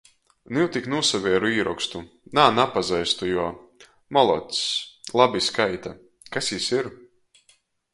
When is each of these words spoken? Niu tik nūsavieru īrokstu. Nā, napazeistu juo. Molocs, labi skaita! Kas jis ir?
Niu 0.57 0.69
tik 0.77 0.87
nūsavieru 0.93 1.51
īrokstu. 1.57 2.01
Nā, 2.39 2.47
napazeistu 2.61 3.31
juo. 3.35 3.47
Molocs, 4.19 4.65
labi 5.23 5.47
skaita! 5.53 5.97
Kas 6.37 6.55
jis 6.57 6.73
ir? 6.83 6.95